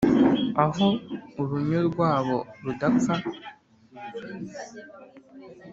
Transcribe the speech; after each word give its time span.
aho 0.65 0.87
urunyo 1.41 1.79
rwabo 1.89 2.37
rudapfa. 2.63 3.15